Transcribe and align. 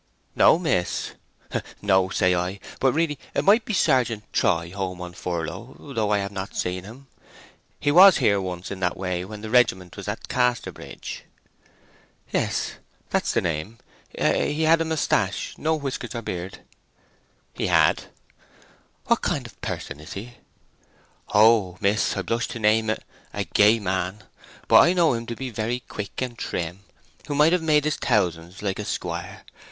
"No, 0.35 0.57
miss.... 0.57 1.11
No, 1.79 2.09
I 2.09 2.13
say; 2.13 2.59
but 2.79 2.91
really 2.91 3.19
it 3.35 3.43
might 3.45 3.65
be 3.65 3.73
Sergeant 3.75 4.23
Troy 4.33 4.71
home 4.71 4.99
on 4.99 5.13
furlough, 5.13 5.91
though 5.93 6.09
I 6.09 6.17
have 6.17 6.31
not 6.31 6.55
seen 6.55 6.85
him. 6.85 7.05
He 7.79 7.91
was 7.91 8.17
here 8.17 8.41
once 8.41 8.71
in 8.71 8.79
that 8.79 8.97
way 8.97 9.23
when 9.23 9.41
the 9.41 9.51
regiment 9.51 9.95
was 9.95 10.07
at 10.07 10.27
Casterbridge." 10.27 11.25
"Yes; 12.33 12.77
that's 13.11 13.31
the 13.33 13.41
name. 13.41 13.77
Had 14.17 14.35
he 14.47 14.65
a 14.65 14.75
moustache—no 14.83 15.75
whiskers 15.75 16.15
or 16.15 16.23
beard?" 16.23 16.61
"He 17.53 17.67
had." 17.67 18.05
"What 19.05 19.21
kind 19.21 19.45
of 19.45 19.53
a 19.53 19.67
person 19.67 19.99
is 19.99 20.13
he?" 20.13 20.33
"Oh! 21.31 21.77
miss—I 21.79 22.23
blush 22.23 22.47
to 22.47 22.57
name 22.59 22.89
it—a 22.89 23.43
gay 23.43 23.79
man! 23.79 24.23
But 24.67 24.79
I 24.81 24.93
know 24.93 25.13
him 25.13 25.27
to 25.27 25.35
be 25.35 25.51
very 25.51 25.81
quick 25.81 26.23
and 26.23 26.35
trim, 26.39 26.79
who 27.27 27.35
might 27.35 27.53
have 27.53 27.61
made 27.61 27.85
his 27.85 27.97
thousands, 27.97 28.63
like 28.63 28.79
a 28.79 28.85
squire. 28.85 29.43